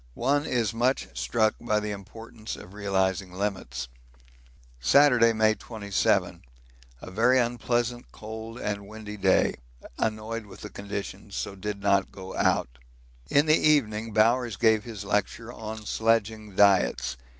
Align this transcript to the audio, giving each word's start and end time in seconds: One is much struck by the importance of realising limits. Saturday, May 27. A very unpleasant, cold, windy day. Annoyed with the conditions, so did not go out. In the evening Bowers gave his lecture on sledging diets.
One 0.15 0.47
is 0.47 0.73
much 0.73 1.09
struck 1.13 1.53
by 1.61 1.79
the 1.79 1.91
importance 1.91 2.55
of 2.55 2.73
realising 2.73 3.33
limits. 3.33 3.87
Saturday, 4.79 5.31
May 5.31 5.53
27. 5.53 6.41
A 7.03 7.11
very 7.11 7.37
unpleasant, 7.37 8.11
cold, 8.11 8.59
windy 8.79 9.15
day. 9.15 9.53
Annoyed 9.99 10.47
with 10.47 10.61
the 10.61 10.71
conditions, 10.71 11.35
so 11.35 11.53
did 11.55 11.83
not 11.83 12.11
go 12.11 12.35
out. 12.35 12.79
In 13.29 13.45
the 13.45 13.53
evening 13.55 14.11
Bowers 14.11 14.55
gave 14.57 14.85
his 14.85 15.05
lecture 15.05 15.53
on 15.53 15.85
sledging 15.85 16.55
diets. 16.55 17.15